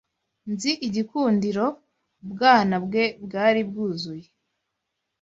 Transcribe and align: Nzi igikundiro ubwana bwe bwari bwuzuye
Nzi 0.51 0.71
igikundiro 0.87 1.65
ubwana 2.23 2.75
bwe 2.85 3.03
bwari 3.23 3.61
bwuzuye 3.69 4.27